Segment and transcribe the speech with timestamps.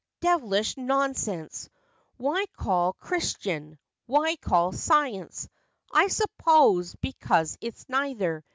[0.21, 1.69] Devilish nonsense!
[2.17, 3.77] Why called Christian?
[4.07, 5.47] Why called science
[5.93, 8.43] I suppose, because it's neither.